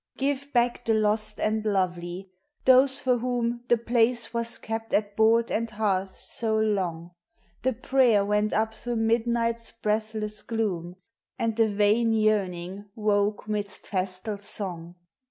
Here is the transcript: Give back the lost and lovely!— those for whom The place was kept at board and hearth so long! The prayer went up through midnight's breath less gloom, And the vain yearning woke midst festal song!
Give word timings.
Give 0.17 0.51
back 0.51 0.83
the 0.83 0.95
lost 0.95 1.39
and 1.39 1.63
lovely!— 1.63 2.31
those 2.65 2.99
for 2.99 3.19
whom 3.19 3.63
The 3.67 3.77
place 3.77 4.33
was 4.33 4.57
kept 4.57 4.95
at 4.95 5.15
board 5.15 5.51
and 5.51 5.69
hearth 5.69 6.19
so 6.19 6.57
long! 6.57 7.11
The 7.61 7.73
prayer 7.73 8.25
went 8.25 8.51
up 8.51 8.73
through 8.73 8.95
midnight's 8.95 9.69
breath 9.69 10.15
less 10.15 10.41
gloom, 10.41 10.95
And 11.37 11.55
the 11.55 11.67
vain 11.67 12.13
yearning 12.13 12.85
woke 12.95 13.47
midst 13.47 13.85
festal 13.89 14.39
song! 14.39 14.95